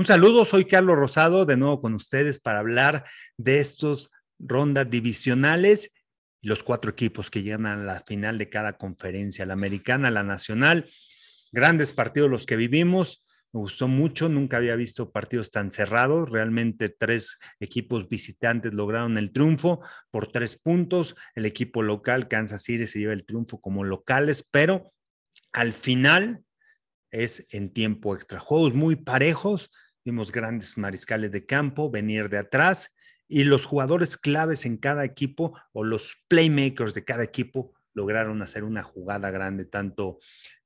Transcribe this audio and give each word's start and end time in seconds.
Un 0.00 0.06
saludo, 0.06 0.44
soy 0.44 0.64
Carlos 0.64 0.96
Rosado, 0.96 1.44
de 1.44 1.56
nuevo 1.56 1.80
con 1.80 1.92
ustedes 1.92 2.38
para 2.38 2.60
hablar 2.60 3.04
de 3.36 3.58
estos 3.58 4.12
rondas 4.38 4.88
divisionales 4.88 5.90
los 6.40 6.62
cuatro 6.62 6.92
equipos 6.92 7.32
que 7.32 7.42
llegan 7.42 7.66
a 7.66 7.76
la 7.76 7.98
final 8.06 8.38
de 8.38 8.48
cada 8.48 8.74
conferencia, 8.74 9.44
la 9.44 9.54
americana, 9.54 10.12
la 10.12 10.22
nacional. 10.22 10.84
Grandes 11.50 11.92
partidos 11.92 12.30
los 12.30 12.46
que 12.46 12.54
vivimos. 12.54 13.26
Me 13.52 13.58
gustó 13.58 13.88
mucho, 13.88 14.28
nunca 14.28 14.58
había 14.58 14.76
visto 14.76 15.10
partidos 15.10 15.50
tan 15.50 15.72
cerrados. 15.72 16.30
Realmente 16.30 16.90
tres 16.90 17.36
equipos 17.58 18.08
visitantes 18.08 18.74
lograron 18.74 19.18
el 19.18 19.32
triunfo 19.32 19.80
por 20.12 20.30
tres 20.30 20.56
puntos. 20.56 21.16
El 21.34 21.44
equipo 21.44 21.82
local, 21.82 22.28
Kansas 22.28 22.62
City, 22.62 22.86
se 22.86 23.00
lleva 23.00 23.14
el 23.14 23.26
triunfo 23.26 23.60
como 23.60 23.82
locales, 23.82 24.48
pero 24.48 24.92
al 25.52 25.72
final 25.72 26.44
es 27.10 27.48
en 27.50 27.72
tiempo 27.72 28.14
extra. 28.14 28.38
Juegos 28.38 28.74
muy 28.74 28.94
parejos, 28.94 29.72
Vimos 30.08 30.32
grandes 30.32 30.78
mariscales 30.78 31.30
de 31.32 31.44
campo 31.44 31.90
venir 31.90 32.30
de 32.30 32.38
atrás 32.38 32.94
y 33.28 33.44
los 33.44 33.66
jugadores 33.66 34.16
claves 34.16 34.64
en 34.64 34.78
cada 34.78 35.04
equipo 35.04 35.52
o 35.74 35.84
los 35.84 36.24
playmakers 36.28 36.94
de 36.94 37.04
cada 37.04 37.22
equipo 37.22 37.74
lograron 37.92 38.40
hacer 38.40 38.64
una 38.64 38.82
jugada 38.82 39.30
grande. 39.30 39.66
Tanto 39.66 40.18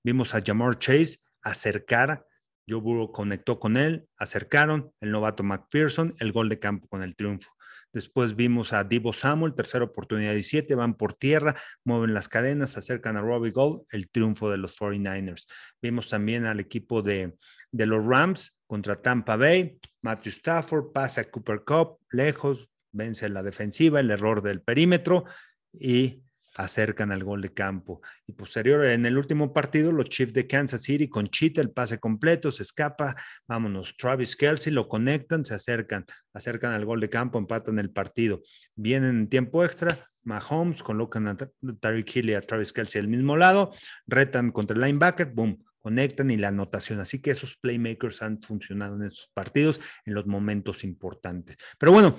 vimos 0.05 0.36
a 0.36 0.42
Jamar 0.47 0.78
Chase 0.78 1.19
acercar, 1.42 2.24
Joe 2.72 2.80
Burrow 2.80 3.12
conectó 3.12 3.58
con 3.60 3.76
él, 3.76 4.08
acercaron 4.16 4.92
el 5.00 5.10
novato 5.10 5.42
McPherson, 5.42 6.14
el 6.18 6.32
gol 6.32 6.48
de 6.48 6.58
campo 6.58 6.88
con 6.88 7.02
el 7.02 7.14
triunfo. 7.14 7.50
Después 7.92 8.34
vimos 8.34 8.72
a 8.72 8.84
Divo 8.84 9.12
Samuel, 9.12 9.54
tercera 9.54 9.84
oportunidad 9.84 10.32
y 10.32 10.42
siete, 10.42 10.74
van 10.74 10.94
por 10.94 11.12
tierra, 11.12 11.54
mueven 11.84 12.14
las 12.14 12.28
cadenas, 12.28 12.78
acercan 12.78 13.18
a 13.18 13.20
Robbie 13.20 13.50
Gold, 13.50 13.82
el 13.90 14.08
triunfo 14.08 14.50
de 14.50 14.56
los 14.56 14.78
49ers. 14.80 15.46
Vimos 15.82 16.08
también 16.08 16.46
al 16.46 16.58
equipo 16.58 17.02
de, 17.02 17.36
de 17.70 17.86
los 17.86 18.04
Rams 18.04 18.58
contra 18.66 19.02
Tampa 19.02 19.36
Bay, 19.36 19.78
Matthew 20.00 20.32
Stafford 20.32 20.92
pasa 20.92 21.20
a 21.20 21.25
Cooper 21.25 21.62
Cup, 21.64 21.98
lejos, 22.10 22.70
vence 22.92 23.28
la 23.28 23.42
defensiva, 23.42 24.00
el 24.00 24.10
error 24.10 24.41
del 24.41 24.62
perímetro 24.62 25.25
y 25.72 26.22
acercan 26.56 27.12
al 27.12 27.25
gol 27.25 27.42
de 27.42 27.53
campo. 27.53 28.00
Y 28.27 28.33
posterior, 28.33 28.84
en 28.84 29.06
el 29.06 29.19
último 29.19 29.53
partido, 29.53 29.92
los 29.92 30.08
Chiefs 30.08 30.33
de 30.33 30.47
Kansas 30.47 30.83
City 30.83 31.09
con 31.09 31.27
Cheetah, 31.28 31.61
el 31.61 31.70
pase 31.70 31.98
completo, 31.98 32.53
se 32.53 32.62
escapa, 32.62 33.17
vámonos, 33.47 33.97
Travis 33.97 34.36
Kelsey 34.36 34.72
lo 34.72 34.89
conectan, 34.89 35.44
se 35.44 35.55
acercan, 35.55 36.05
acercan 36.33 36.72
al 36.72 36.84
gol 36.84 37.00
de 37.00 37.11
campo, 37.11 37.39
empatan 37.39 37.78
el 37.78 37.91
partido. 37.91 38.42
Vienen 38.75 39.19
en 39.19 39.28
tiempo 39.28 39.64
extra, 39.64 40.09
Mahomes 40.25 40.83
colocan 40.83 41.27
a 41.28 41.36
Tariq 41.36 42.17
Hill 42.17 42.31
y 42.31 42.34
a 42.34 42.41
Travis 42.41 42.72
Kelsey 42.72 43.00
al 43.00 43.09
mismo 43.09 43.37
lado, 43.37 43.72
retan 44.06 44.50
contra 44.50 44.77
el 44.77 44.83
linebacker, 44.83 45.27
boom, 45.27 45.64
conectan 45.81 46.31
y 46.31 46.37
la 46.37 46.48
anotación. 46.48 47.00
Así 47.00 47.20
que 47.20 47.33
esos 47.33 47.56
playmakers 47.56 48.22
han 48.22 48.41
funcionado 48.41 48.97
en 48.97 49.03
estos 49.03 49.31
partidos 49.34 49.81
en 50.06 50.14
los 50.14 50.27
momentos 50.27 50.84
importantes. 50.84 51.56
Pero 51.78 51.92
bueno, 51.92 52.16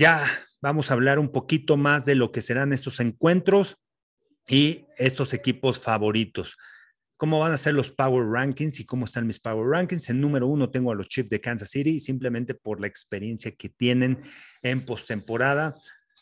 ya 0.00 0.26
vamos 0.62 0.90
a 0.90 0.94
hablar 0.94 1.18
un 1.18 1.30
poquito 1.30 1.76
más 1.76 2.06
de 2.06 2.14
lo 2.14 2.32
que 2.32 2.40
serán 2.40 2.72
estos 2.72 3.00
encuentros 3.00 3.76
y 4.48 4.86
estos 4.96 5.34
equipos 5.34 5.78
favoritos. 5.78 6.56
¿Cómo 7.18 7.38
van 7.38 7.52
a 7.52 7.58
ser 7.58 7.74
los 7.74 7.90
Power 7.90 8.26
Rankings 8.26 8.80
y 8.80 8.86
cómo 8.86 9.04
están 9.04 9.26
mis 9.26 9.38
Power 9.38 9.68
Rankings? 9.68 10.08
En 10.08 10.22
número 10.22 10.46
uno 10.46 10.70
tengo 10.70 10.90
a 10.90 10.94
los 10.94 11.06
Chiefs 11.06 11.28
de 11.28 11.42
Kansas 11.42 11.68
City, 11.68 12.00
simplemente 12.00 12.54
por 12.54 12.80
la 12.80 12.86
experiencia 12.86 13.54
que 13.54 13.68
tienen 13.68 14.22
en 14.62 14.86
postemporada. 14.86 15.74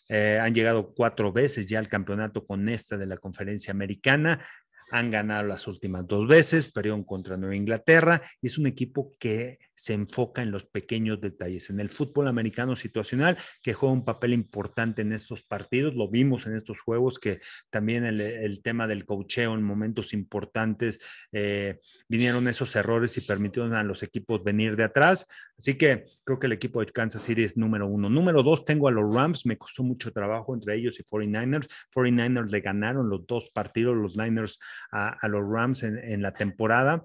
Eh, 0.08 0.40
han 0.42 0.54
llegado 0.54 0.92
cuatro 0.92 1.32
veces 1.32 1.68
ya 1.68 1.78
al 1.78 1.86
campeonato 1.86 2.44
con 2.44 2.68
esta 2.68 2.96
de 2.96 3.06
la 3.06 3.18
conferencia 3.18 3.70
americana 3.70 4.44
han 4.90 5.10
ganado 5.10 5.46
las 5.46 5.66
últimas 5.66 6.06
dos 6.06 6.26
veces, 6.26 6.72
perdieron 6.72 7.04
contra 7.04 7.36
Nueva 7.36 7.56
Inglaterra 7.56 8.22
y 8.40 8.46
es 8.46 8.58
un 8.58 8.66
equipo 8.66 9.14
que 9.18 9.58
se 9.78 9.94
enfoca 9.94 10.42
en 10.42 10.50
los 10.50 10.66
pequeños 10.66 11.20
detalles, 11.20 11.70
en 11.70 11.80
el 11.80 11.88
fútbol 11.88 12.28
americano 12.28 12.76
situacional 12.76 13.38
que 13.62 13.72
juega 13.72 13.92
un 13.92 14.04
papel 14.04 14.32
importante 14.32 15.02
en 15.02 15.12
estos 15.12 15.44
partidos, 15.44 15.94
lo 15.94 16.08
vimos 16.08 16.46
en 16.46 16.56
estos 16.56 16.80
juegos 16.80 17.18
que 17.18 17.40
también 17.70 18.04
el, 18.04 18.62
tema 18.62 18.88
del 18.88 19.06
cocheo 19.06 19.54
en 19.54 19.62
momentos 19.62 20.12
importantes 20.12 20.98
eh, 21.32 21.78
vinieron 22.08 22.48
esos 22.48 22.74
errores 22.74 23.16
y 23.16 23.20
permitieron 23.20 23.72
a 23.74 23.84
los 23.84 24.02
equipos 24.02 24.42
venir 24.42 24.74
de 24.74 24.84
atrás, 24.84 25.26
así 25.56 25.78
que 25.78 26.06
creo 26.24 26.38
que 26.38 26.46
el 26.46 26.52
equipo 26.52 26.80
de 26.80 26.86
Kansas 26.86 27.22
City 27.22 27.44
es 27.44 27.56
número 27.56 27.86
uno. 27.86 28.10
Número 28.10 28.42
dos, 28.42 28.64
tengo 28.64 28.88
a 28.88 28.90
los 28.90 29.14
Rams, 29.14 29.46
me 29.46 29.56
costó 29.56 29.82
mucho 29.82 30.12
trabajo 30.12 30.54
entre 30.54 30.76
ellos 30.76 30.98
y 30.98 31.04
49ers, 31.04 31.68
49ers 31.94 32.50
le 32.50 32.60
ganaron 32.60 33.08
los 33.08 33.26
dos 33.26 33.48
partidos, 33.50 33.96
los 33.96 34.16
Niners 34.16 34.58
a, 34.90 35.16
los 35.28 35.42
Rams 35.48 35.84
en 35.84 36.20
la 36.20 36.34
temporada 36.34 37.04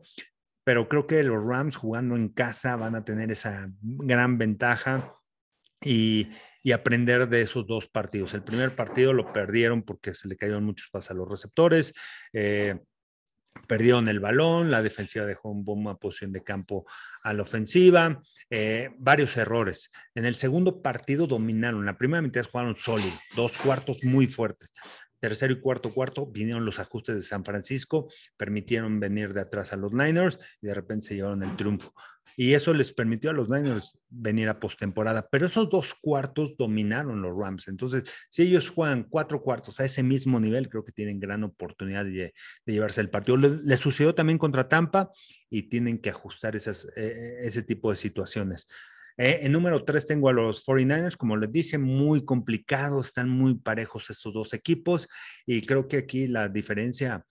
pero 0.63 0.87
creo 0.87 1.07
que 1.07 1.23
los 1.23 1.43
Rams 1.43 1.75
jugando 1.75 2.15
en 2.15 2.29
casa 2.29 2.75
van 2.75 2.95
a 2.95 3.03
tener 3.03 3.31
esa 3.31 3.69
gran 3.81 4.37
ventaja 4.37 5.15
y, 5.81 6.29
aprender 6.73 7.27
de 7.27 7.41
esos 7.41 7.67
dos 7.67 7.87
partidos. 7.87 8.33
El 8.33 8.43
primer 8.43 8.73
partido 8.73 9.11
lo 9.11 9.33
perdieron 9.33 9.83
porque 9.83 10.15
se 10.15 10.29
le 10.29 10.37
cayeron 10.37 10.63
muchos 10.63 10.87
pasos 10.89 11.11
a 11.11 11.13
los 11.13 11.29
receptores. 11.29 11.93
Eh, 12.31 12.79
perdieron 13.67 14.07
el 14.07 14.21
balón, 14.21 14.71
la 14.71 14.81
defensiva 14.81 15.25
dejó 15.25 15.49
un 15.49 15.65
bomba 15.65 15.99
posición 15.99 16.31
de 16.31 16.41
campo 16.41 16.85
a 17.23 17.33
la 17.33 17.43
ofensiva, 17.43 18.23
eh, 18.49 18.91
varios 18.97 19.35
errores. 19.35 19.91
En 20.15 20.25
el 20.25 20.35
segundo 20.35 20.81
partido 20.81 21.27
dominaron, 21.27 21.85
la 21.85 21.97
primera 21.97 22.21
mitad 22.21 22.45
jugaron 22.49 22.77
sólido, 22.77 23.13
dos 23.35 23.57
cuartos 23.57 24.01
muy 24.03 24.27
fuertes 24.27 24.73
tercero 25.23 25.53
y 25.53 25.61
cuarto 25.61 25.93
cuarto 25.93 26.27
vinieron 26.27 26.65
los 26.65 26.79
ajustes 26.79 27.15
de 27.15 27.21
San 27.21 27.45
Francisco, 27.45 28.11
permitieron 28.35 28.99
venir 28.99 29.33
de 29.33 29.39
atrás 29.39 29.71
a 29.71 29.77
los 29.77 29.93
Niners 29.93 30.37
y 30.61 30.67
de 30.67 30.73
repente 30.73 31.07
se 31.07 31.15
llevaron 31.15 31.43
el 31.43 31.55
triunfo. 31.55 31.93
Y 32.35 32.55
eso 32.55 32.73
les 32.73 32.91
permitió 32.91 33.29
a 33.29 33.33
los 33.33 33.47
Niners 33.47 33.97
venir 34.09 34.49
a 34.49 34.59
postemporada, 34.59 35.29
pero 35.31 35.45
esos 35.45 35.69
dos 35.69 35.93
cuartos 35.93 36.57
dominaron 36.57 37.21
los 37.21 37.37
Rams. 37.37 37.69
Entonces, 37.69 38.03
si 38.29 38.41
ellos 38.41 38.69
juegan 38.69 39.03
cuatro 39.03 39.41
cuartos 39.41 39.79
a 39.79 39.85
ese 39.85 40.03
mismo 40.03 40.41
nivel, 40.41 40.67
creo 40.67 40.83
que 40.83 40.91
tienen 40.91 41.21
gran 41.21 41.45
oportunidad 41.45 42.03
de, 42.03 42.33
llevarse 42.65 42.99
el 42.99 43.09
partido. 43.09 43.37
Les, 43.37 43.79
sucedió 43.79 44.13
también 44.13 44.37
contra 44.37 44.67
Tampa 44.67 45.09
y 45.49 45.69
tienen 45.69 45.99
que 45.99 46.09
ajustar 46.09 46.57
esas, 46.57 46.85
eh, 46.97 47.39
ese 47.43 47.63
tipo 47.63 47.91
de 47.91 47.95
situaciones. 47.95 48.67
Eh, 49.17 49.39
en 49.43 49.51
número 49.51 49.83
tres 49.83 50.05
tengo 50.05 50.29
a 50.29 50.33
los 50.33 50.65
49ers, 50.65 51.17
como 51.17 51.37
les 51.37 51.51
dije, 51.51 51.77
muy 51.77 52.25
complicado, 52.25 53.01
están 53.01 53.29
muy 53.29 53.55
parejos 53.55 54.09
estos 54.09 54.33
dos 54.33 54.53
equipos 54.53 55.07
y 55.45 55.61
creo 55.61 55.87
que 55.87 55.97
aquí 55.97 56.27
la 56.27 56.49
diferencia 56.49 57.23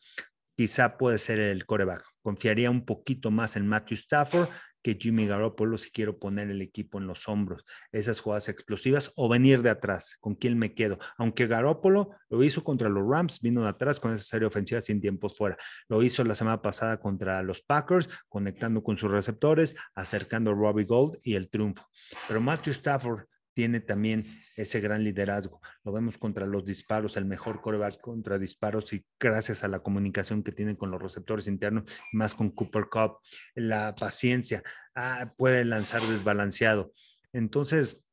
quizá 0.57 0.97
puede 0.97 1.19
ser 1.19 1.41
el 1.41 1.67
coreback. 1.67 2.05
Confiaría 2.23 2.71
un 2.71 2.85
poquito 2.85 3.31
más 3.31 3.57
en 3.57 3.67
Matthew 3.67 3.97
Stafford 3.97 4.49
que 4.83 4.99
Jimmy 5.01 5.27
Garoppolo 5.27 5.79
si 5.79 5.91
quiero 5.91 6.19
poner 6.19 6.51
el 6.51 6.61
equipo 6.61 6.99
en 6.99 7.07
los 7.07 7.29
hombros, 7.29 7.65
esas 7.93 8.21
jugadas 8.21 8.49
explosivas 8.49 9.13
o 9.17 9.29
venir 9.29 9.63
de 9.63 9.71
atrás, 9.71 10.17
con 10.21 10.35
quién 10.35 10.59
me 10.59 10.75
quedo. 10.75 10.99
Aunque 11.17 11.47
Garoppolo 11.47 12.11
lo 12.29 12.43
hizo 12.43 12.65
contra 12.65 12.89
los 12.89 13.09
Rams, 13.09 13.41
vino 13.41 13.63
de 13.63 13.69
atrás 13.69 14.01
con 14.01 14.13
esa 14.13 14.25
serie 14.25 14.47
ofensiva 14.47 14.81
sin 14.83 15.01
tiempos 15.01 15.37
fuera. 15.37 15.57
Lo 15.89 16.03
hizo 16.03 16.25
la 16.25 16.35
semana 16.35 16.61
pasada 16.63 17.01
contra 17.01 17.43
los 17.43 17.63
Packers, 17.63 18.09
conectando 18.29 18.83
con 18.83 18.97
sus 18.97 19.11
receptores, 19.11 19.75
acercando 19.95 20.51
a 20.51 20.55
Robbie 20.55 20.85
Gold 20.85 21.19
y 21.23 21.35
el 21.35 21.49
triunfo. 21.49 21.89
Pero 22.29 22.41
Matthew 22.41 22.73
Stafford 22.73 23.27
tiene 23.55 23.81
también 23.81 24.27
ese 24.57 24.81
gran 24.81 25.05
liderazgo. 25.05 25.61
Lo 25.85 25.93
vemos 25.93 26.19
contra 26.19 26.47
los 26.47 26.65
disparos, 26.65 27.17
el 27.17 27.25
mejor 27.25 27.61
coreback 27.61 28.01
contra 28.01 28.39
disparos 28.39 28.93
y 28.93 29.05
gracias 29.19 29.65
a 29.65 29.69
la 29.69 29.81
comunicación 29.81 30.43
que 30.43 30.53
tienen 30.53 30.77
con 30.77 30.91
los 30.91 31.03
receptores 31.03 31.47
internos, 31.47 31.85
más 32.13 32.35
con 32.35 32.51
Cooper 32.51 32.87
Cup, 32.91 33.19
la 33.55 33.95
paciencia, 33.95 34.63
ah, 34.95 35.33
puede 35.37 35.65
lanzar 35.65 36.03
desbalanceado. 36.03 36.93
Entonces, 37.33 38.05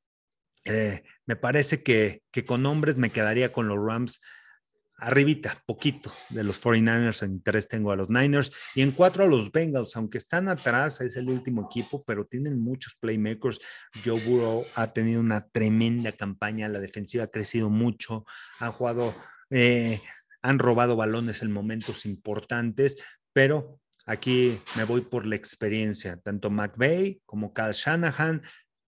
eh, 0.66 1.04
me 1.26 1.36
parece 1.36 1.84
que, 1.84 2.24
que 2.32 2.46
con 2.46 2.66
hombres 2.66 2.98
me 2.98 3.12
quedaría 3.12 3.52
con 3.52 3.68
los 3.68 3.78
Rams 3.78 4.20
arribita, 5.00 5.64
poquito 5.66 6.12
de 6.30 6.44
los 6.44 6.62
49ers, 6.62 7.24
en 7.24 7.42
tres 7.42 7.68
tengo 7.68 7.92
a 7.92 7.96
los 7.96 8.10
Niners 8.10 8.52
y 8.76 8.82
en 8.82 8.92
cuatro 8.92 9.24
a 9.24 9.28
los 9.28 9.52
Bengals, 9.52 9.96
aunque 9.96 10.18
están 10.18 10.50
atrás, 10.50 11.02
es 11.02 11.16
el 11.16 11.30
último 11.30 11.66
equipo, 11.66 12.04
pero 12.04 12.26
tienen 12.26 12.60
muchos 12.60 12.96
playmakers. 13.00 13.60
Joe 14.04 14.20
Burrow 14.20 14.66
ha 14.76 14.94
tenido 14.94 15.20
una 15.22 15.48
tremenda 15.48 16.12
campaña, 16.12 16.70
la 16.70 16.80
defensiva 16.80 17.26
ha 17.26 17.28
crecido 17.28 17.70
mucho, 17.70 18.26
han 18.60 18.72
jugado, 18.72 19.16
eh, 19.50 20.02
han 20.42 20.60
robado 20.60 20.96
balones 20.96 21.42
en 21.42 21.52
momentos 21.52 22.06
importantes, 22.06 22.98
pero 23.34 23.80
aquí 24.06 24.60
me 24.76 24.84
voy 24.84 25.02
por 25.02 25.26
la 25.26 25.36
experiencia, 25.36 26.18
tanto 26.18 26.50
McVay 26.50 27.22
como 27.26 27.54
Cal 27.54 27.74
Shanahan 27.74 28.42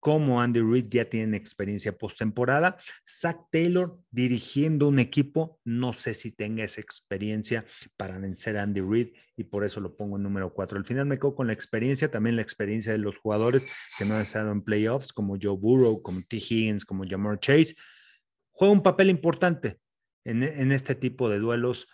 como 0.03 0.41
Andy 0.41 0.59
Reid 0.59 0.89
ya 0.89 1.05
tienen 1.05 1.33
experiencia 1.33 1.97
postemporada. 1.97 2.75
Zach 3.09 3.37
Taylor 3.49 3.97
dirigiendo 4.11 4.89
un 4.89 4.99
equipo, 4.99 5.61
no 5.63 5.93
sé 5.93 6.13
si 6.13 6.33
tenga 6.33 6.65
esa 6.65 6.81
experiencia 6.81 7.63
para 7.95 8.19
vencer 8.19 8.57
a 8.57 8.63
Andy 8.63 8.81
Reid 8.81 9.13
y 9.37 9.45
por 9.45 9.63
eso 9.63 9.79
lo 9.79 9.95
pongo 9.95 10.17
en 10.17 10.23
número 10.23 10.53
cuatro. 10.53 10.77
Al 10.77 10.83
final 10.83 11.05
me 11.05 11.17
quedo 11.17 11.35
con 11.35 11.47
la 11.47 11.53
experiencia, 11.53 12.11
también 12.11 12.35
la 12.35 12.41
experiencia 12.41 12.91
de 12.91 12.97
los 12.97 13.15
jugadores 13.17 13.63
que 13.97 14.03
no 14.03 14.15
han 14.15 14.23
estado 14.23 14.51
en 14.51 14.61
playoffs, 14.61 15.13
como 15.13 15.37
Joe 15.41 15.55
Burrow, 15.57 16.01
como 16.01 16.19
T. 16.29 16.35
Higgins, 16.35 16.83
como 16.83 17.05
Jamar 17.07 17.39
Chase. 17.39 17.77
Juega 18.51 18.73
un 18.73 18.83
papel 18.83 19.09
importante 19.09 19.79
en, 20.25 20.43
en 20.43 20.73
este 20.73 20.95
tipo 20.95 21.29
de 21.29 21.39
duelos 21.39 21.87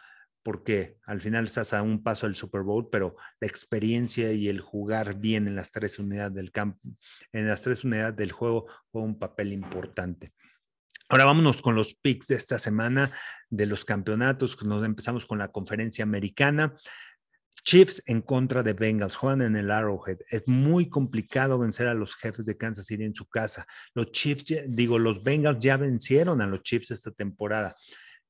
porque 0.50 0.98
al 1.06 1.22
final 1.22 1.46
estás 1.46 1.76
a 1.76 1.84
un 1.84 2.02
paso 2.02 2.26
del 2.26 2.36
Super 2.36 2.64
Bowl, 2.64 2.90
pero 2.92 3.16
la 3.40 3.48
experiencia 3.48 4.32
y 4.34 4.48
el 4.48 4.62
jugar 4.62 5.14
bien 5.14 5.48
en 5.48 5.56
las 5.56 5.72
tres 5.72 6.00
unidades 6.00 6.34
del 6.34 6.52
campo, 6.52 6.80
en 7.32 7.48
las 7.48 7.62
tres 7.62 7.84
unidades 7.84 8.16
del 8.16 8.32
juego, 8.32 8.66
fue 8.92 9.04
un 9.04 9.20
papel 9.20 9.54
importante. 9.54 10.34
Ahora 11.08 11.26
vámonos 11.26 11.62
con 11.62 11.76
los 11.76 11.94
picks 11.94 12.30
de 12.30 12.36
esta 12.36 12.58
semana 12.58 13.12
de 13.48 13.68
los 13.68 13.86
campeonatos. 13.86 14.58
Nos 14.64 14.84
empezamos 14.84 15.28
con 15.28 15.38
la 15.38 15.52
conferencia 15.52 16.02
americana. 16.02 16.76
Chiefs 17.64 18.02
en 18.08 18.24
contra 18.24 18.64
de 18.64 18.74
Bengals, 18.74 19.18
juegan 19.18 19.44
en 19.44 19.56
el 19.56 19.70
Arrowhead. 19.70 20.18
Es 20.32 20.48
muy 20.48 20.90
complicado 20.90 21.60
vencer 21.60 21.86
a 21.86 21.94
los 21.94 22.16
jefes 22.16 22.48
de 22.48 22.58
Kansas 22.58 22.88
City 22.88 23.04
en 23.04 23.14
su 23.14 23.28
casa. 23.28 23.68
Los 23.94 24.12
Chiefs, 24.12 24.46
digo, 24.66 24.98
los 24.98 25.24
Bengals 25.24 25.60
ya 25.60 25.78
vencieron 25.78 26.42
a 26.42 26.48
los 26.48 26.64
Chiefs 26.64 26.90
esta 26.90 27.12
temporada. 27.12 27.76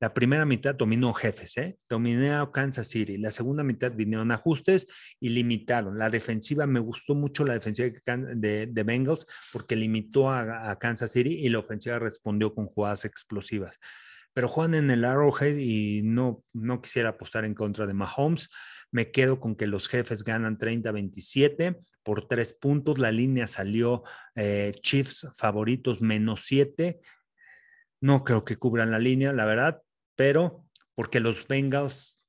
La 0.01 0.13
primera 0.13 0.45
mitad 0.45 0.75
dominó 0.75 1.13
jefes, 1.13 1.57
¿eh? 1.57 1.77
dominó 1.89 2.53
Kansas 2.53 2.87
City. 2.87 3.17
La 3.17 3.31
segunda 3.31 3.65
mitad 3.65 3.91
vinieron 3.93 4.31
ajustes 4.31 4.87
y 5.19 5.29
limitaron. 5.29 5.97
La 5.97 6.09
defensiva, 6.09 6.65
me 6.65 6.79
gustó 6.79 7.15
mucho 7.15 7.43
la 7.43 7.53
defensiva 7.53 7.89
de, 8.33 8.83
Bengals 8.85 9.27
porque 9.51 9.75
limitó 9.75 10.29
a, 10.29 10.71
a, 10.71 10.79
Kansas 10.79 11.11
City 11.11 11.39
y 11.45 11.49
la 11.49 11.59
ofensiva 11.59 11.99
respondió 11.99 12.55
con 12.55 12.65
jugadas 12.65 13.03
explosivas. 13.03 13.77
Pero 14.33 14.47
juegan 14.47 14.75
en 14.75 14.89
el 14.89 15.03
Arrowhead 15.03 15.57
y 15.57 16.01
no, 16.01 16.45
no 16.53 16.81
quisiera 16.81 17.09
apostar 17.09 17.43
en 17.43 17.53
contra 17.53 17.85
de 17.85 17.93
Mahomes. 17.93 18.47
Me 18.91 19.11
quedo 19.11 19.41
con 19.41 19.57
que 19.57 19.67
los 19.67 19.89
jefes 19.89 20.23
ganan 20.23 20.57
30-27 20.57 21.77
por 22.03 22.25
tres 22.25 22.53
puntos. 22.53 22.99
La 22.99 23.11
línea 23.11 23.47
salió 23.47 24.03
eh, 24.35 24.75
Chiefs 24.81 25.27
favoritos 25.35 25.99
menos 25.99 26.45
siete. 26.45 27.01
No 27.99 28.23
creo 28.23 28.45
que 28.45 28.55
cubran 28.55 28.91
la 28.91 28.99
línea, 28.99 29.33
la 29.33 29.43
verdad 29.43 29.81
pero 30.19 30.65
porque 30.95 31.21
los 31.21 31.47
Bengals 31.47 32.25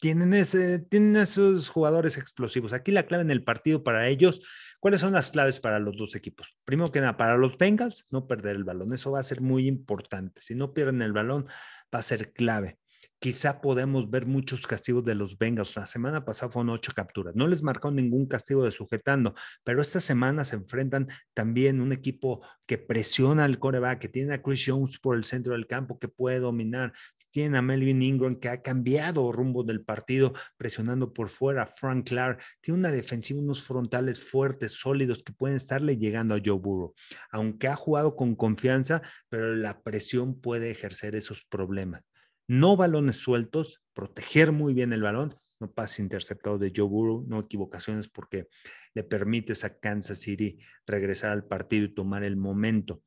tienen, 0.00 0.34
ese, 0.34 0.80
tienen 0.80 1.14
esos 1.14 1.68
jugadores 1.68 2.18
explosivos. 2.18 2.72
Aquí 2.72 2.90
la 2.90 3.06
clave 3.06 3.22
en 3.22 3.30
el 3.30 3.44
partido 3.44 3.84
para 3.84 4.08
ellos, 4.08 4.40
¿cuáles 4.80 5.00
son 5.00 5.12
las 5.12 5.30
claves 5.30 5.60
para 5.60 5.78
los 5.78 5.96
dos 5.96 6.16
equipos? 6.16 6.58
Primero 6.64 6.90
que 6.90 6.98
nada, 6.98 7.16
para 7.16 7.36
los 7.36 7.56
Bengals, 7.56 8.08
no 8.10 8.26
perder 8.26 8.56
el 8.56 8.64
balón. 8.64 8.92
Eso 8.92 9.12
va 9.12 9.20
a 9.20 9.22
ser 9.22 9.42
muy 9.42 9.68
importante. 9.68 10.42
Si 10.42 10.56
no 10.56 10.74
pierden 10.74 11.02
el 11.02 11.12
balón, 11.12 11.46
va 11.94 12.00
a 12.00 12.02
ser 12.02 12.32
clave 12.32 12.80
quizá 13.24 13.62
podemos 13.62 14.10
ver 14.10 14.26
muchos 14.26 14.66
castigos 14.66 15.02
de 15.02 15.14
los 15.14 15.38
Bengals. 15.38 15.74
La 15.76 15.86
semana 15.86 16.26
pasada 16.26 16.52
fueron 16.52 16.68
ocho 16.68 16.92
capturas. 16.94 17.34
No 17.34 17.48
les 17.48 17.62
marcó 17.62 17.90
ningún 17.90 18.26
castigo 18.26 18.64
de 18.64 18.70
sujetando, 18.70 19.32
pero 19.64 19.80
esta 19.80 19.98
semana 20.02 20.44
se 20.44 20.56
enfrentan 20.56 21.08
también 21.32 21.80
un 21.80 21.94
equipo 21.94 22.46
que 22.66 22.76
presiona 22.76 23.44
al 23.44 23.58
coreback, 23.58 23.98
que 23.98 24.08
tiene 24.10 24.34
a 24.34 24.42
Chris 24.42 24.64
Jones 24.66 24.98
por 24.98 25.16
el 25.16 25.24
centro 25.24 25.54
del 25.54 25.66
campo, 25.66 25.98
que 25.98 26.08
puede 26.08 26.38
dominar. 26.38 26.92
Tiene 27.30 27.56
a 27.56 27.62
Melvin 27.62 28.02
Ingram 28.02 28.38
que 28.38 28.50
ha 28.50 28.60
cambiado 28.60 29.32
rumbo 29.32 29.64
del 29.64 29.82
partido, 29.82 30.34
presionando 30.58 31.14
por 31.14 31.30
fuera. 31.30 31.66
Frank 31.66 32.06
Clark 32.06 32.42
tiene 32.60 32.80
una 32.80 32.92
defensiva, 32.92 33.40
unos 33.40 33.62
frontales 33.62 34.22
fuertes, 34.22 34.72
sólidos, 34.72 35.22
que 35.24 35.32
pueden 35.32 35.56
estarle 35.56 35.96
llegando 35.96 36.34
a 36.34 36.42
Joe 36.44 36.58
Burrow. 36.58 36.92
Aunque 37.30 37.68
ha 37.68 37.74
jugado 37.74 38.16
con 38.16 38.36
confianza, 38.36 39.00
pero 39.30 39.54
la 39.54 39.80
presión 39.82 40.38
puede 40.42 40.70
ejercer 40.70 41.14
esos 41.14 41.42
problemas 41.46 42.02
no 42.46 42.76
balones 42.76 43.16
sueltos, 43.16 43.82
proteger 43.92 44.52
muy 44.52 44.74
bien 44.74 44.92
el 44.92 45.02
balón, 45.02 45.34
no 45.60 45.72
pase 45.72 46.02
interceptado 46.02 46.58
de 46.58 46.72
Joe 46.74 46.88
Burrow, 46.88 47.24
no 47.26 47.40
equivocaciones 47.40 48.08
porque 48.08 48.48
le 48.94 49.04
permites 49.04 49.64
a 49.64 49.78
Kansas 49.78 50.18
City 50.18 50.58
regresar 50.86 51.30
al 51.30 51.46
partido 51.46 51.86
y 51.86 51.94
tomar 51.94 52.24
el 52.24 52.36
momento. 52.36 53.02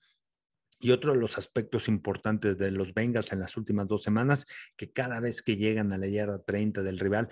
Y 0.80 0.92
otro 0.92 1.14
de 1.14 1.20
los 1.20 1.38
aspectos 1.38 1.88
importantes 1.88 2.58
de 2.58 2.72
los 2.72 2.94
Bengals 2.94 3.34
en 3.34 3.40
las 3.40 3.58
últimas 3.58 3.88
dos 3.88 4.04
semanas, 4.04 4.46
que 4.76 4.92
cada 4.92 5.20
vez 5.20 5.42
que 5.42 5.58
llegan 5.58 5.92
a 5.92 5.98
la 5.98 6.08
yarda 6.08 6.44
30 6.44 6.84
del 6.84 7.00
rival, 7.00 7.30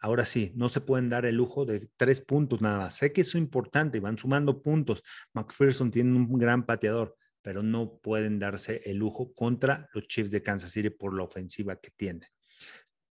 ahora 0.00 0.26
sí, 0.26 0.52
no 0.56 0.68
se 0.68 0.80
pueden 0.80 1.08
dar 1.08 1.24
el 1.24 1.36
lujo 1.36 1.64
de 1.64 1.88
tres 1.96 2.20
puntos 2.20 2.60
nada 2.60 2.78
más. 2.78 2.96
Sé 2.96 3.12
que 3.12 3.20
es 3.20 3.34
importante 3.36 4.00
van 4.00 4.18
sumando 4.18 4.60
puntos. 4.60 5.02
McPherson 5.34 5.90
tiene 5.90 6.16
un 6.16 6.38
gran 6.38 6.66
pateador, 6.66 7.16
pero 7.44 7.62
no 7.62 7.98
pueden 7.98 8.38
darse 8.38 8.80
el 8.86 8.96
lujo 8.96 9.34
contra 9.34 9.90
los 9.92 10.08
Chiefs 10.08 10.30
de 10.30 10.42
Kansas 10.42 10.70
City 10.70 10.88
por 10.88 11.14
la 11.14 11.24
ofensiva 11.24 11.76
que 11.76 11.90
tienen. 11.90 12.26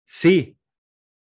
Sí, 0.04 0.56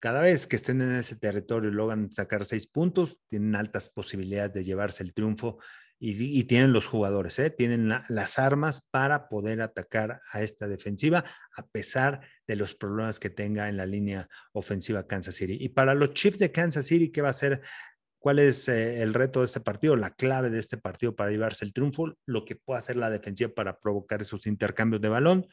cada 0.01 0.21
vez 0.21 0.49
que 0.49 0.57
estén 0.57 0.81
en 0.83 0.97
ese 0.97 1.15
territorio 1.15 1.71
logran 1.71 2.11
sacar 2.11 2.45
seis 2.45 2.67
puntos, 2.67 3.17
tienen 3.29 3.55
altas 3.55 3.89
posibilidades 3.89 4.53
de 4.53 4.65
llevarse 4.65 5.05
el 5.05 5.15
triunfo 5.15 5.59
y, 6.01 6.45
tienen 6.45 6.73
los 6.73 6.87
jugadores, 6.87 7.39
¿eh? 7.41 7.51
tienen 7.51 7.89
las 8.09 8.39
armas 8.39 8.87
para 8.91 9.29
poder 9.29 9.61
atacar 9.61 10.21
a 10.33 10.43
esta 10.43 10.69
defensiva 10.69 11.25
a 11.57 11.67
pesar 11.67 12.21
de 12.47 12.55
los 12.55 12.77
problemas 12.77 13.19
que 13.19 13.31
tenga 13.31 13.69
en 13.69 13.77
la 13.77 13.87
línea 13.87 14.29
ofensiva 14.53 15.09
Kansas 15.09 15.35
City. 15.35 15.57
Y 15.61 15.71
para 15.71 15.95
los 15.95 16.15
Chiefs 16.15 16.39
de 16.39 16.53
Kansas 16.53 16.87
City, 16.87 17.11
¿qué 17.11 17.21
va 17.21 17.31
a 17.31 17.33
ser 17.33 17.63
¿Cuál 18.19 18.41
es 18.41 18.69
eh, 18.69 19.03
el 19.03 19.15
reto 19.15 19.41
de 19.41 19.47
este 19.47 19.61
partido? 19.61 19.97
La 19.97 20.11
clave 20.11 20.51
de 20.51 20.59
este 20.59 20.77
partido 20.77 21.15
para 21.15 21.31
llevarse 21.31 21.65
el 21.65 21.73
triunfo, 21.73 22.15
lo 22.27 22.45
que 22.45 22.57
puede 22.57 22.79
hacer 22.79 22.97
la 22.97 23.11
defensiva 23.11 23.51
para 23.55 23.79
provocar 23.79 24.23
esos 24.23 24.47
intercambios 24.47 25.01
de 25.01 25.09
balón, 25.09 25.47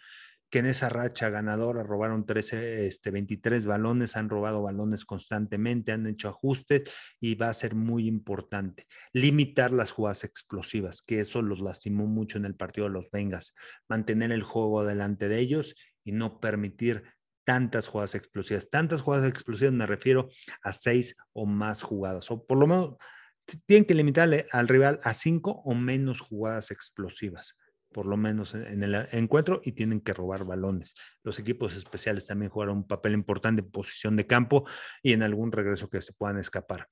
que 0.50 0.60
en 0.60 0.68
esa 0.68 0.90
racha 0.90 1.30
ganadora 1.30 1.84
robaron 1.84 2.26
13, 2.26 2.88
este, 2.88 3.12
23 3.12 3.66
balones, 3.66 4.16
han 4.16 4.30
robado 4.30 4.62
balones 4.62 5.06
constantemente, 5.06 5.92
han 5.92 6.08
hecho 6.08 6.30
ajustes 6.30 6.84
y 7.20 7.36
va 7.36 7.50
a 7.50 7.54
ser 7.54 7.76
muy 7.76 8.08
importante 8.08 8.88
limitar 9.14 9.74
las 9.74 9.92
jugadas 9.92 10.24
explosivas, 10.24 11.02
que 11.02 11.20
eso 11.20 11.42
los 11.42 11.60
lastimó 11.60 12.06
mucho 12.08 12.38
en 12.38 12.46
el 12.46 12.56
partido 12.56 12.88
de 12.88 12.94
los 12.94 13.10
Vengas, 13.12 13.54
mantener 13.90 14.32
el 14.32 14.44
juego 14.44 14.86
delante 14.86 15.28
de 15.28 15.40
ellos 15.40 15.76
y 16.04 16.12
no 16.12 16.40
permitir 16.40 17.04
tantas 17.46 17.88
jugadas 17.88 18.16
explosivas. 18.16 18.70
Tantas 18.70 19.02
jugadas 19.02 19.30
explosivas 19.30 19.74
me 19.74 19.86
refiero 19.86 20.30
a 20.62 20.74
seis 20.74 21.16
o 21.34 21.46
más 21.46 21.82
jugadas, 21.82 22.30
o 22.32 22.46
por 22.46 22.58
lo 22.58 22.68
menos 22.68 22.98
tienen 23.66 23.86
que 23.86 23.94
limitarle 23.94 24.48
al 24.52 24.68
rival 24.68 25.00
a 25.04 25.14
cinco 25.14 25.62
o 25.64 25.76
menos 25.76 26.20
jugadas 26.20 26.72
explosivas, 26.72 27.56
por 27.94 28.08
lo 28.08 28.18
menos 28.18 28.56
en 28.56 28.84
el 28.84 29.08
encuentro, 29.12 29.62
y 29.64 29.74
tienen 29.74 30.02
que 30.02 30.14
robar 30.14 30.44
balones. 30.44 30.96
Los 31.24 31.40
equipos 31.40 31.76
especiales 31.76 32.26
también 32.26 32.52
jugaron 32.52 32.78
un 32.78 32.88
papel 32.88 33.14
importante 33.14 33.62
en 33.62 33.72
posición 33.72 34.16
de 34.16 34.28
campo 34.28 34.68
y 35.02 35.14
en 35.14 35.24
algún 35.24 35.52
regreso 35.52 35.90
que 35.90 36.02
se 36.02 36.14
puedan 36.14 36.40
escapar. 36.40 36.90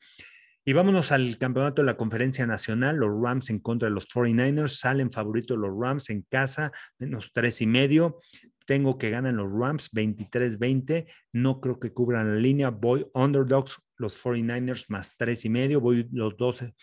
Y 0.65 0.71
vámonos 0.71 1.11
al 1.11 1.37
campeonato 1.37 1.81
de 1.81 1.87
la 1.87 1.97
conferencia 1.97 2.47
nacional, 2.47 2.95
los 2.95 3.09
Rams 3.21 3.49
en 3.49 3.59
contra 3.59 3.89
de 3.89 3.93
los 3.93 4.07
49ers, 4.07 4.69
salen 4.69 5.11
favoritos 5.11 5.57
los 5.57 5.71
Rams 5.77 6.09
en 6.09 6.21
casa, 6.21 6.71
menos 6.97 7.31
tres 7.33 7.59
y 7.61 7.67
medio. 7.67 8.21
Tengo 8.65 8.97
que 8.97 9.09
ganar 9.09 9.33
los 9.33 9.51
Rams 9.51 9.91
23-20. 9.91 11.07
No 11.31 11.59
creo 11.59 11.79
que 11.79 11.93
cubran 11.93 12.33
la 12.33 12.39
línea. 12.39 12.69
Voy 12.69 13.05
underdogs, 13.13 13.77
los 13.97 14.21
49ers 14.21 14.85
más 14.89 15.15
tres 15.17 15.45
y 15.45 15.49
medio. 15.49 15.81
Voy 15.81 16.07
los 16.11 16.37
12, 16.37 16.73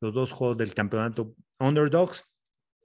los 0.00 0.14
dos 0.14 0.30
juegos 0.32 0.58
del 0.58 0.74
campeonato 0.74 1.34
underdogs. 1.58 2.24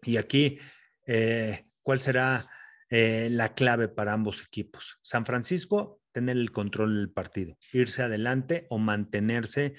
Y 0.03 0.17
aquí, 0.17 0.59
eh, 1.07 1.65
¿cuál 1.81 1.99
será 1.99 2.49
eh, 2.89 3.29
la 3.31 3.53
clave 3.53 3.87
para 3.87 4.13
ambos 4.13 4.43
equipos? 4.43 4.97
San 5.01 5.25
Francisco, 5.25 6.01
tener 6.11 6.37
el 6.37 6.51
control 6.51 6.95
del 6.95 7.11
partido, 7.11 7.57
irse 7.73 8.01
adelante 8.01 8.67
o 8.69 8.77
mantenerse 8.77 9.73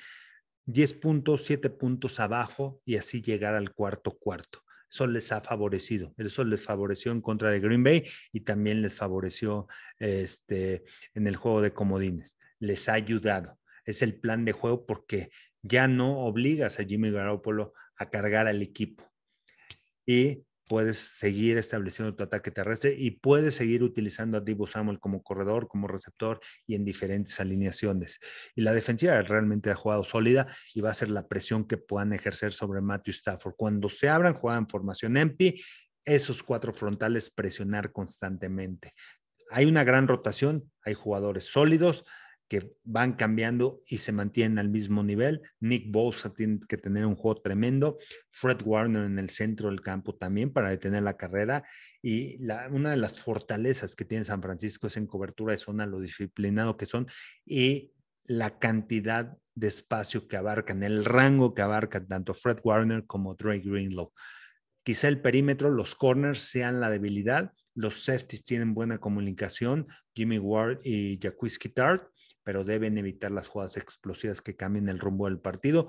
10 0.67 0.95
puntos, 0.95 1.45
7 1.47 1.71
puntos 1.71 2.21
abajo 2.21 2.83
y 2.85 2.97
así 2.97 3.23
llegar 3.23 3.55
al 3.55 3.73
cuarto 3.73 4.11
cuarto. 4.19 4.66
Eso 4.91 5.07
les 5.07 5.33
ha 5.33 5.41
favorecido, 5.41 6.15
eso 6.17 6.45
les 6.45 6.63
favoreció 6.63 7.13
en 7.13 7.21
contra 7.21 7.51
de 7.51 7.61
Green 7.61 7.83
Bay 7.83 8.05
y 8.33 8.41
también 8.41 8.83
les 8.83 8.95
favoreció 8.95 9.67
este, 9.99 10.85
en 11.15 11.27
el 11.27 11.37
juego 11.37 11.61
de 11.61 11.73
comodines. 11.73 12.37
Les 12.61 12.89
ha 12.89 12.95
ayudado. 12.95 13.59
Es 13.85 14.03
el 14.03 14.19
plan 14.19 14.45
de 14.45 14.53
juego 14.53 14.87
porque 14.87 15.31
ya 15.63 15.89
no 15.89 16.21
obligas 16.21 16.79
a 16.79 16.85
Jimmy 16.85 17.11
Garoppolo 17.11 17.75
a 17.97 18.11
cargar 18.11 18.47
al 18.47 18.63
equipo. 18.63 19.05
Y 20.07 20.45
puedes 20.69 20.99
seguir 20.99 21.59
estableciendo 21.59 22.15
tu 22.15 22.25
ataque 22.25 22.51
terrestre 22.51 22.95
y 22.97 23.13
puedes 23.13 23.55
seguir 23.55 23.83
utilizando 23.83 24.39
a 24.39 24.41
Divo 24.41 24.67
Samuel 24.67 24.99
como 24.99 25.23
corredor, 25.23 25.69
como 25.69 25.87
receptor 25.87 26.41
y 26.67 26.75
en 26.75 26.85
diferentes 26.85 27.39
alineaciones. 27.41 28.19
Y 28.55 28.63
la 28.63 28.73
defensiva 28.73 29.21
realmente 29.23 29.71
ha 29.71 29.75
jugado 29.75 30.05
sólida 30.05 30.47
y 30.75 30.81
va 30.81 30.91
a 30.91 30.95
ser 30.95 31.11
la 31.11 31.29
presión 31.29 31.67
que 31.67 31.77
puedan 31.77 32.13
ejercer 32.13 32.53
sobre 32.53 32.81
Matthew 32.81 33.13
Stafford. 33.13 33.55
Cuando 33.57 33.89
se 33.89 34.09
abran, 34.09 34.35
juegan 34.35 34.69
formación 34.69 35.17
empty, 35.17 35.63
esos 36.05 36.43
cuatro 36.43 36.73
frontales 36.73 37.31
presionar 37.31 37.93
constantemente. 37.93 38.93
Hay 39.51 39.67
una 39.67 39.85
gran 39.85 40.09
rotación, 40.09 40.71
hay 40.83 40.95
jugadores 40.95 41.45
sólidos, 41.45 42.05
que 42.49 42.77
van 42.85 43.15
cambiando 43.15 43.83
y 43.89 43.99
se 43.99 44.13
mantienen 44.13 44.59
al 44.59 44.69
mismo 44.69 45.03
nivel. 45.03 45.43
Nick 45.61 45.91
Bosa 45.91 46.33
tiene 46.33 46.61
que 46.69 46.77
tener 46.77 47.05
un 47.05 47.17
juego 47.17 47.41
tremendo. 47.41 47.99
Fred 48.31 48.59
Warner 48.65 49.05
en 49.05 49.19
el 49.19 49.31
centro 49.31 49.69
del 49.69 49.81
campo 49.81 50.15
también 50.15 50.53
para 50.53 50.71
detener 50.71 51.03
la 51.03 51.17
carrera. 51.17 51.65
Y 52.03 52.39
la, 52.39 52.69
una 52.71 52.91
de 52.91 52.99
las 52.99 53.21
fortalezas 53.21 53.97
que 53.97 54.05
tiene 54.05 54.25
San 54.25 54.43
Francisco 54.43 54.87
es 54.87 54.97
en 54.97 55.07
cobertura 55.07 55.55
de 55.55 55.59
zona, 55.59 55.87
lo 55.87 56.01
disciplinado 56.01 56.77
que 56.77 56.87
son 56.87 57.07
y 57.45 57.93
la 58.25 58.59
cantidad 58.59 59.37
de 59.55 59.69
espacio 59.69 60.29
que 60.29 60.37
abarcan, 60.37 60.83
el 60.83 61.05
rango 61.05 61.55
que 61.55 61.63
abarcan 61.63 62.07
tanto 62.07 62.35
Fred 62.35 62.59
Warner 62.63 63.07
como 63.07 63.35
Drake 63.35 63.69
Greenlow. 63.69 64.13
Quizá 64.85 65.09
el 65.09 65.21
perímetro, 65.21 65.71
los 65.71 65.95
corners 65.95 66.43
sean 66.43 66.81
la 66.81 66.91
debilidad, 66.91 67.53
Los 67.75 68.05
safeties 68.05 68.45
tienen 68.45 68.73
buena 68.73 68.99
comunicación, 68.99 69.87
Jimmy 70.15 70.39
Ward 70.39 70.81
y 70.83 71.19
Jaquiski 71.21 71.69
Tart, 71.69 72.09
pero 72.47 72.63
deben 72.63 72.97
evitar 72.97 73.33
las 73.33 73.49
jugadas 73.49 73.77
explosivas 73.77 74.41
que 74.41 74.55
cambien 74.55 74.89
el 74.89 75.01
rumbo 75.01 75.27
del 75.27 75.41
partido, 75.41 75.89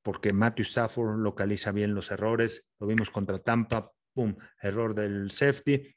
porque 0.00 0.32
Matthew 0.32 0.64
Stafford 0.64 1.18
localiza 1.18 1.70
bien 1.70 1.94
los 1.94 2.10
errores. 2.10 2.64
Lo 2.80 2.86
vimos 2.86 3.10
contra 3.10 3.40
Tampa, 3.40 3.92
pum, 4.14 4.34
error 4.62 4.94
del 4.94 5.30
safety, 5.30 5.94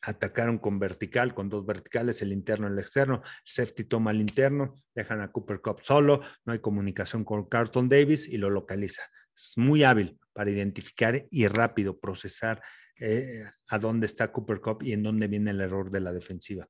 atacaron 0.00 0.58
con 0.58 0.78
vertical, 0.78 1.34
con 1.34 1.48
dos 1.48 1.66
verticales, 1.66 2.22
el 2.22 2.32
interno 2.32 2.68
y 2.68 2.72
el 2.72 2.78
externo. 2.78 3.22
Safety 3.44 3.82
toma 3.82 4.12
el 4.12 4.20
interno, 4.20 4.76
dejan 4.94 5.20
a 5.20 5.32
Cooper 5.32 5.60
Cup 5.60 5.80
solo, 5.82 6.20
no 6.44 6.52
hay 6.52 6.60
comunicación 6.60 7.24
con 7.24 7.48
Carlton 7.48 7.88
Davis 7.88 8.28
y 8.28 8.36
lo 8.36 8.48
localiza. 8.48 9.02
Es 9.34 9.54
muy 9.56 9.82
hábil 9.82 10.20
para 10.32 10.52
identificar 10.52 11.26
y 11.32 11.48
rápido 11.48 11.98
procesar 11.98 12.62
eh, 13.00 13.42
a 13.66 13.78
dónde 13.80 14.06
está 14.06 14.30
Cooper 14.30 14.60
Cup 14.60 14.84
y 14.84 14.92
en 14.92 15.02
dónde 15.02 15.26
viene 15.26 15.50
el 15.50 15.60
error 15.62 15.90
de 15.90 15.98
la 15.98 16.12
defensiva. 16.12 16.68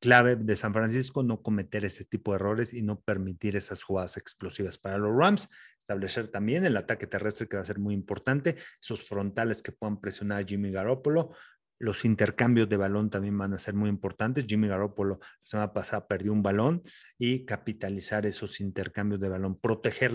Clave 0.00 0.36
de 0.36 0.56
San 0.56 0.72
Francisco 0.72 1.22
no 1.22 1.42
cometer 1.42 1.84
ese 1.84 2.04
tipo 2.04 2.32
de 2.32 2.36
errores 2.36 2.72
y 2.72 2.82
no 2.82 3.00
permitir 3.00 3.56
esas 3.56 3.82
jugadas 3.82 4.16
explosivas. 4.16 4.78
Para 4.78 4.98
los 4.98 5.14
Rams, 5.14 5.48
establecer 5.78 6.28
también 6.28 6.64
el 6.64 6.76
ataque 6.76 7.06
terrestre 7.06 7.48
que 7.48 7.56
va 7.56 7.62
a 7.62 7.66
ser 7.66 7.78
muy 7.78 7.94
importante, 7.94 8.56
esos 8.82 9.06
frontales 9.06 9.62
que 9.62 9.72
puedan 9.72 10.00
presionar 10.00 10.42
a 10.42 10.46
Jimmy 10.46 10.70
Garoppolo, 10.70 11.32
los 11.78 12.04
intercambios 12.04 12.68
de 12.68 12.76
balón 12.76 13.08
también 13.08 13.36
van 13.38 13.54
a 13.54 13.58
ser 13.58 13.74
muy 13.74 13.88
importantes. 13.88 14.44
Jimmy 14.46 14.68
Garoppolo 14.68 15.18
la 15.20 15.38
semana 15.42 15.72
pasada 15.72 16.06
perdió 16.06 16.32
un 16.32 16.42
balón 16.42 16.82
y 17.18 17.46
capitalizar 17.46 18.26
esos 18.26 18.60
intercambios 18.60 19.18
de 19.20 19.30
balón, 19.30 19.58
proteger 19.58 20.12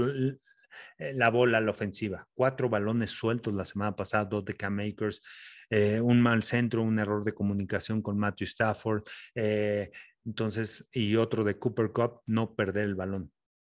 la 0.99 1.29
bola 1.29 1.57
a 1.57 1.61
la 1.61 1.71
ofensiva. 1.71 2.27
Cuatro 2.35 2.69
balones 2.69 3.11
sueltos 3.11 3.53
la 3.53 3.65
semana 3.65 3.95
pasada, 3.95 4.25
dos 4.25 4.45
de 4.45 4.55
Cam 4.55 4.75
Makers, 4.75 5.21
eh, 5.69 5.99
un 6.01 6.21
mal 6.21 6.43
centro, 6.43 6.83
un 6.83 6.99
error 6.99 7.23
de 7.23 7.33
comunicación 7.33 8.01
con 8.01 8.17
Matthew 8.17 8.45
Stafford, 8.45 9.03
eh, 9.35 9.91
entonces, 10.25 10.87
y 10.91 11.15
otro 11.15 11.43
de 11.43 11.57
Cooper 11.59 11.91
Cup, 11.91 12.21
no 12.25 12.55
perder 12.55 12.85
el 12.85 12.95
balón. 12.95 13.31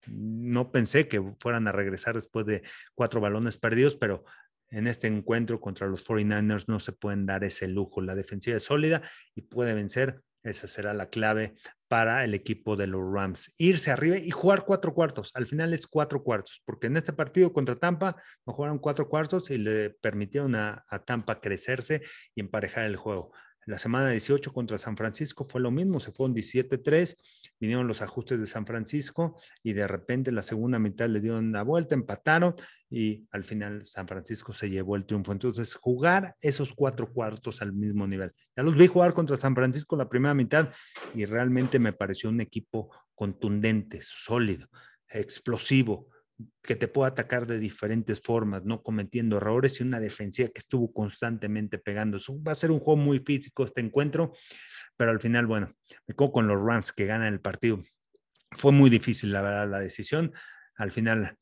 No 0.07 0.71
pensé 0.71 1.09
que 1.09 1.21
fueran 1.41 1.67
a 1.67 1.73
regresar 1.73 2.15
después 2.15 2.47
de 2.47 2.63
cuatro 2.95 3.21
balones 3.21 3.59
perdidos, 3.59 3.97
pero 3.97 4.25
en 4.71 4.87
este 4.87 5.09
encuentro 5.09 5.61
contra 5.61 5.89
los 5.89 6.07
49ers 6.07 6.65
no 6.69 6.79
se 6.79 6.93
pueden 6.93 7.27
dar 7.27 7.43
ese 7.43 7.67
lujo. 7.67 8.01
La 8.01 8.15
defensiva 8.15 8.57
es 8.57 8.65
sólida 8.65 9.03
y 9.35 9.43
puede 9.43 9.75
vencer. 9.75 10.23
Esa 10.47 10.69
será 10.69 10.95
la 10.95 11.11
clave 11.11 11.57
para 11.89 12.25
el 12.25 12.35
equipo 12.35 12.77
de 12.77 12.87
los 12.87 13.03
Rams. 13.13 13.53
Irse 13.59 13.91
arriba 13.91 14.17
y 14.17 14.31
jugar 14.31 14.65
cuatro 14.65 14.95
cuartos. 14.95 15.33
Al 15.35 15.47
final 15.47 15.75
es 15.75 15.87
cuatro 15.87 16.23
cuartos, 16.23 16.63
porque 16.65 16.87
en 16.87 16.97
este 16.97 17.13
partido 17.13 17.53
contra 17.53 17.77
Tampa 17.77 18.17
no 18.47 18.53
jugaron 18.53 18.79
cuatro 18.79 19.09
cuartos 19.09 19.51
y 19.51 19.59
le 19.59 19.91
permitieron 19.91 20.55
a, 20.55 20.85
Tampa 21.05 21.41
crecerse 21.41 22.03
y 22.35 22.41
emparejar 22.41 22.85
el 22.85 22.97
juego. 22.97 23.33
La 23.67 23.79
semana 23.81 24.11
18 24.11 24.53
contra 24.53 24.79
San 24.79 24.97
Francisco 24.97 25.47
fue 25.51 25.61
lo 25.61 25.73
mismo, 25.73 25.99
se 25.99 26.13
fueron 26.13 26.35
17-3, 26.35 27.17
vinieron 27.61 27.87
los 27.87 28.03
ajustes 28.03 28.41
de 28.41 28.47
San 28.47 28.67
Francisco 28.67 29.41
y 29.63 29.73
de 29.73 29.87
repente 29.87 30.33
la 30.33 30.43
segunda 30.43 30.79
mitad 30.79 31.09
le 31.09 31.21
dieron 31.21 31.53
la 31.53 31.63
vuelta, 31.63 31.95
empataron 31.95 32.55
y 32.91 33.27
al 33.31 33.45
final 33.45 33.85
San 33.85 34.07
Francisco 34.07 34.53
se 34.53 34.71
llevó 34.71 34.97
el 34.97 35.07
triunfo. 35.07 35.33
Entonces, 35.33 35.75
jugar 35.75 36.37
esos 36.41 36.73
cuatro 36.73 37.13
cuartos 37.13 37.63
al 37.63 37.73
mismo 37.73 38.07
nivel. 38.07 38.33
Ya 38.57 38.63
los 38.63 38.77
vi 38.77 38.87
jugar 38.87 39.15
contra 39.15 39.37
San 39.37 39.55
Francisco 39.55 39.97
la 39.97 40.09
primera 40.09 40.35
mitad 40.35 40.71
y 41.15 41.25
realmente 41.25 41.79
me 41.79 41.93
pareció 41.93 42.31
un 42.31 42.41
equipo 42.41 42.91
contundente, 43.15 44.01
sólido, 44.03 44.69
explosivo, 45.09 46.09
que 46.63 46.77
te 46.77 46.89
pueda 46.89 47.09
atacar 47.09 47.47
de 47.47 47.59
diferentes 47.59 48.21
formas, 48.21 48.65
no 48.65 48.83
cometiendo 48.83 49.39
errores 49.39 49.81
y 49.81 49.83
una 49.83 50.01
defensiva 50.01 50.49
que 50.49 50.59
estuvo 50.59 50.93
constantemente 50.93 51.79
pegando. 51.79 52.19
va 52.47 52.53
a 52.53 52.57
ser 52.57 52.71
un 52.71 52.81
juego 52.81 53.01
muy 53.01 53.21
físico 53.21 53.65
este 53.65 53.81
encuentro, 53.81 54.33
pero 54.97 55.11
al 55.11 55.21
final, 55.21 55.47
bueno, 55.47 55.75
me 56.07 56.15
quedo 56.15 56.33
con 56.33 56.47
los 56.47 56.61
Rams 56.61 56.93
que 56.93 57.07
ganan 57.07 57.33
el 57.33 57.41
partido. 57.41 57.81
Fue 58.53 58.73
muy 58.73 58.91
difícil, 58.91 59.33
la 59.33 59.43
verdad, 59.43 59.69
la 59.69 59.81
decisión. 59.81 60.33
Al 60.77 60.91
final, 60.91 61.37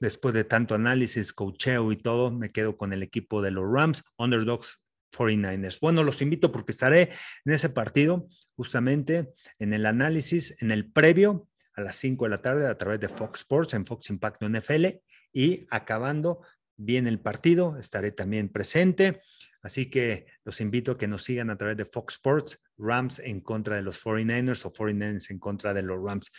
después 0.00 0.34
de 0.34 0.44
tanto 0.44 0.74
análisis, 0.74 1.32
cocheo 1.32 1.92
y 1.92 1.96
todo, 1.96 2.30
me 2.30 2.52
quedo 2.52 2.76
con 2.76 2.92
el 2.92 3.02
equipo 3.02 3.42
de 3.42 3.50
los 3.50 3.64
Rams, 3.70 4.04
Underdogs 4.18 4.82
49ers. 5.12 5.80
Bueno, 5.80 6.04
los 6.04 6.20
invito 6.20 6.52
porque 6.52 6.72
estaré 6.72 7.10
en 7.44 7.52
ese 7.54 7.70
partido, 7.70 8.28
justamente 8.54 9.32
en 9.58 9.72
el 9.72 9.86
análisis, 9.86 10.56
en 10.60 10.70
el 10.70 10.90
previo 10.90 11.48
a 11.76 11.82
las 11.82 11.96
5 11.96 12.24
de 12.24 12.30
la 12.30 12.42
tarde 12.42 12.66
a 12.66 12.76
través 12.76 13.00
de 13.00 13.08
Fox 13.08 13.40
Sports 13.40 13.74
en 13.74 13.86
Fox 13.86 14.10
Impact 14.10 14.42
NFL 14.42 14.86
y 15.32 15.66
acabando 15.70 16.42
bien 16.76 17.06
el 17.06 17.20
partido, 17.20 17.78
estaré 17.78 18.12
también 18.12 18.48
presente. 18.48 19.20
Así 19.62 19.90
que 19.90 20.26
los 20.44 20.60
invito 20.60 20.92
a 20.92 20.98
que 20.98 21.08
nos 21.08 21.24
sigan 21.24 21.50
a 21.50 21.56
través 21.56 21.76
de 21.76 21.84
Fox 21.84 22.14
Sports, 22.14 22.62
Rams 22.78 23.18
en 23.18 23.40
contra 23.40 23.76
de 23.76 23.82
los 23.82 24.02
49ers 24.02 24.64
o 24.64 24.72
49ers 24.72 25.30
en 25.30 25.38
contra 25.38 25.74
de 25.74 25.82
los 25.82 26.02
Rams. 26.02 26.30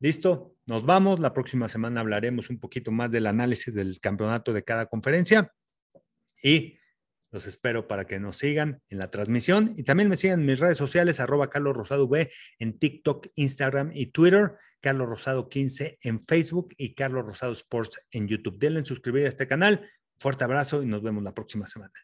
Listo, 0.00 0.56
nos 0.66 0.84
vamos. 0.84 1.20
La 1.20 1.32
próxima 1.32 1.68
semana 1.68 2.00
hablaremos 2.00 2.50
un 2.50 2.58
poquito 2.58 2.90
más 2.90 3.10
del 3.10 3.26
análisis 3.26 3.72
del 3.72 4.00
campeonato 4.00 4.52
de 4.52 4.64
cada 4.64 4.86
conferencia 4.86 5.52
y 6.42 6.76
los 7.30 7.46
espero 7.46 7.88
para 7.88 8.04
que 8.04 8.20
nos 8.20 8.36
sigan 8.36 8.82
en 8.88 8.98
la 8.98 9.10
transmisión 9.10 9.74
y 9.76 9.84
también 9.84 10.08
me 10.08 10.16
sigan 10.16 10.40
en 10.40 10.46
mis 10.46 10.60
redes 10.60 10.76
sociales, 10.76 11.20
arroba 11.20 11.50
Carlos 11.50 11.76
Rosado 11.76 12.06
V 12.06 12.30
en 12.58 12.78
TikTok, 12.78 13.28
Instagram 13.36 13.90
y 13.94 14.06
Twitter, 14.06 14.56
Carlos 14.82 15.08
Rosado 15.08 15.48
15 15.48 15.98
en 16.02 16.20
Facebook 16.20 16.74
y 16.76 16.94
Carlos 16.94 17.24
Rosado 17.24 17.52
Sports 17.52 18.02
en 18.10 18.28
YouTube. 18.28 18.58
Denle 18.58 18.80
en 18.80 18.86
suscribir 18.86 19.24
a 19.24 19.28
este 19.28 19.46
canal. 19.46 19.88
Fuerte 20.18 20.44
abrazo 20.44 20.82
y 20.82 20.86
nos 20.86 21.02
vemos 21.02 21.22
la 21.22 21.34
próxima 21.34 21.66
semana. 21.66 21.94